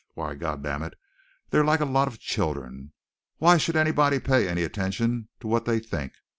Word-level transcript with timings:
Why, 0.15 0.33
God 0.33 0.63
damn 0.63 0.81
it, 0.81 0.95
they're 1.51 1.63
like 1.63 1.79
a 1.79 1.85
lot 1.85 2.07
of 2.07 2.19
children. 2.19 2.93
Why 3.37 3.57
should 3.57 3.75
anybody 3.75 4.19
pay 4.19 4.47
any 4.47 4.63
attention 4.63 5.29
to 5.41 5.47
what 5.47 5.65
they 5.65 5.77
think? 5.79 6.13